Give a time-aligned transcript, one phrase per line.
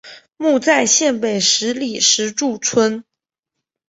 [0.35, 3.03] 墓在县北十里石柱村。